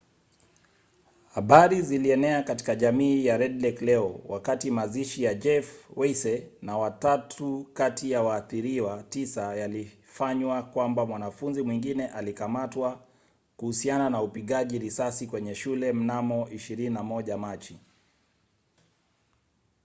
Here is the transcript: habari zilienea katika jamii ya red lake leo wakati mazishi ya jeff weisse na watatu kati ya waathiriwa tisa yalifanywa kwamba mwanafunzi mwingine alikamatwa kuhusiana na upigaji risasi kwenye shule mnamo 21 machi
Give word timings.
habari 1.33 1.81
zilienea 1.81 2.43
katika 2.43 2.75
jamii 2.75 3.25
ya 3.25 3.37
red 3.37 3.63
lake 3.63 3.85
leo 3.85 4.21
wakati 4.27 4.71
mazishi 4.71 5.23
ya 5.23 5.33
jeff 5.33 5.89
weisse 5.95 6.49
na 6.61 6.77
watatu 6.77 7.67
kati 7.73 8.11
ya 8.11 8.21
waathiriwa 8.21 9.03
tisa 9.03 9.55
yalifanywa 9.55 10.63
kwamba 10.63 11.05
mwanafunzi 11.05 11.61
mwingine 11.63 12.07
alikamatwa 12.07 13.03
kuhusiana 13.57 14.09
na 14.09 14.21
upigaji 14.21 14.79
risasi 14.79 15.27
kwenye 15.27 15.55
shule 15.55 15.93
mnamo 15.93 16.45
21 16.45 17.37
machi 17.37 17.79